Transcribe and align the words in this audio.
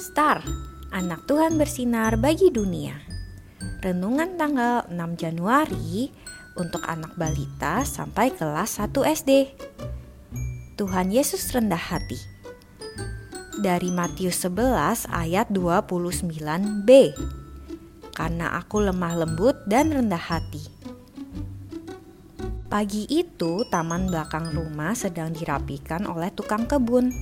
Star, 0.00 0.40
anak 0.96 1.28
Tuhan 1.28 1.60
bersinar 1.60 2.16
bagi 2.16 2.48
dunia. 2.48 2.96
Renungan 3.84 4.40
tanggal 4.40 4.88
6 4.88 4.96
Januari 5.20 6.08
untuk 6.56 6.80
anak 6.88 7.20
balita 7.20 7.84
sampai 7.84 8.32
kelas 8.32 8.80
1 8.80 8.96
SD. 8.96 9.52
Tuhan 10.80 11.12
Yesus 11.12 11.52
rendah 11.52 11.76
hati. 11.76 12.16
Dari 13.60 13.92
Matius 13.92 14.40
11 14.40 15.04
ayat 15.12 15.52
29b. 15.52 17.12
Karena 18.16 18.56
aku 18.56 18.80
lemah 18.80 19.20
lembut 19.20 19.68
dan 19.68 19.92
rendah 19.92 20.16
hati. 20.32 20.64
Pagi 22.72 23.04
itu, 23.04 23.68
taman 23.68 24.08
belakang 24.08 24.48
rumah 24.56 24.96
sedang 24.96 25.36
dirapikan 25.36 26.08
oleh 26.08 26.32
tukang 26.32 26.64
kebun. 26.64 27.12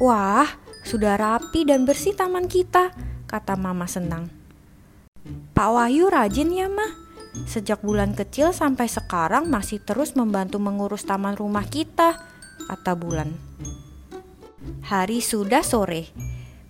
Wah, 0.00 0.48
sudah 0.84 1.16
rapi 1.20 1.68
dan 1.68 1.84
bersih 1.84 2.16
taman 2.16 2.48
kita, 2.48 2.92
kata 3.28 3.54
Mama 3.54 3.84
senang. 3.86 4.32
Pak 5.52 5.70
Wahyu 5.70 6.08
rajin 6.08 6.50
ya, 6.52 6.66
Mah. 6.72 6.92
Sejak 7.46 7.84
bulan 7.86 8.16
kecil 8.16 8.50
sampai 8.50 8.90
sekarang 8.90 9.46
masih 9.46 9.78
terus 9.78 10.18
membantu 10.18 10.58
mengurus 10.58 11.06
taman 11.06 11.38
rumah 11.38 11.62
kita, 11.62 12.18
kata 12.66 12.92
Bulan. 12.98 13.30
Hari 14.82 15.22
sudah 15.22 15.62
sore. 15.62 16.10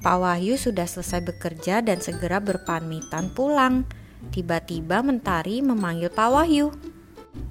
Pak 0.00 0.16
Wahyu 0.20 0.56
sudah 0.56 0.84
selesai 0.84 1.24
bekerja 1.24 1.80
dan 1.84 2.00
segera 2.00 2.40
berpamitan 2.40 3.32
pulang. 3.32 3.88
Tiba-tiba 4.32 5.00
Mentari 5.00 5.64
memanggil 5.64 6.12
Pak 6.12 6.28
Wahyu. 6.28 6.72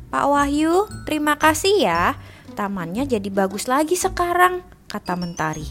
Pak 0.10 0.26
Wahyu, 0.30 0.90
terima 1.06 1.38
kasih 1.38 1.86
ya. 1.86 2.18
Tamannya 2.54 3.06
jadi 3.06 3.30
bagus 3.30 3.70
lagi 3.70 3.94
sekarang, 3.98 4.66
kata 4.90 5.14
Mentari. 5.18 5.66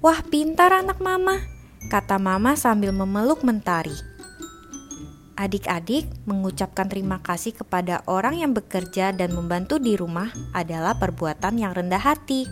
Wah, 0.00 0.20
pintar 0.26 0.70
anak 0.70 1.02
mama, 1.02 1.42
kata 1.90 2.20
mama 2.20 2.54
sambil 2.54 2.94
memeluk 2.94 3.42
Mentari. 3.42 3.96
Adik-adik 5.36 6.08
mengucapkan 6.24 6.88
terima 6.88 7.20
kasih 7.20 7.52
kepada 7.52 8.00
orang 8.08 8.40
yang 8.40 8.56
bekerja 8.56 9.12
dan 9.12 9.36
membantu 9.36 9.76
di 9.76 9.92
rumah 9.92 10.32
adalah 10.56 10.96
perbuatan 10.96 11.60
yang 11.60 11.76
rendah 11.76 12.00
hati. 12.00 12.48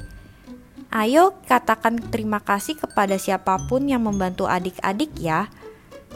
Ayo 0.92 1.32
katakan 1.48 1.96
terima 2.12 2.44
kasih 2.44 2.76
kepada 2.76 3.16
siapa 3.16 3.56
pun 3.66 3.88
yang 3.88 4.04
membantu 4.04 4.44
adik-adik 4.44 5.16
ya. 5.16 5.48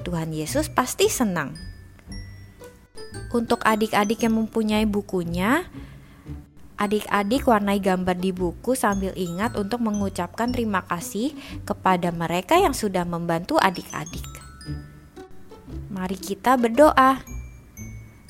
Tuhan 0.05 0.31
Yesus 0.31 0.69
pasti 0.69 1.09
senang. 1.09 1.56
Untuk 3.33 3.65
adik-adik 3.65 4.22
yang 4.22 4.37
mempunyai 4.37 4.84
bukunya, 4.84 5.65
adik-adik 6.79 7.45
warnai 7.45 7.83
gambar 7.83 8.17
di 8.17 8.31
buku 8.31 8.79
sambil 8.79 9.11
ingat 9.19 9.59
untuk 9.59 9.83
mengucapkan 9.83 10.55
terima 10.55 10.87
kasih 10.87 11.34
kepada 11.67 12.15
mereka 12.15 12.55
yang 12.57 12.73
sudah 12.73 13.03
membantu 13.03 13.59
adik-adik. 13.59 14.25
Mari 15.91 16.17
kita 16.17 16.55
berdoa. 16.55 17.19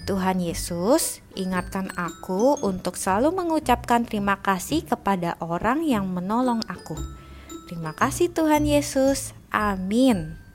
Tuhan 0.09 0.41
Yesus, 0.41 1.21
ingatkan 1.37 1.93
aku 1.93 2.57
untuk 2.65 2.97
selalu 2.97 3.45
mengucapkan 3.45 4.09
terima 4.09 4.41
kasih 4.41 4.81
kepada 4.81 5.37
orang 5.45 5.85
yang 5.85 6.09
menolong 6.09 6.65
aku. 6.65 6.97
Terima 7.69 7.93
kasih, 7.93 8.33
Tuhan 8.33 8.65
Yesus. 8.65 9.37
Amin. 9.53 10.48